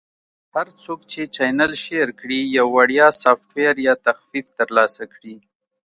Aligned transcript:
-هر 0.55 0.67
څوک 0.83 0.99
چې 1.11 1.21
چینل 1.35 1.71
Share 1.83 2.11
کړي، 2.19 2.39
یو 2.57 2.67
وړیا 2.77 3.07
سافټویر 3.23 3.75
یا 3.87 3.93
تخفیف 4.07 4.45
ترلاسه 4.59 5.03
کړي. 5.13 5.35